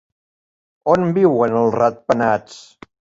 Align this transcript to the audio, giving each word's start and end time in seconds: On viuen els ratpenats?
On 0.93 1.11
viuen 1.17 1.57
els 1.59 1.75
ratpenats? 1.77 2.57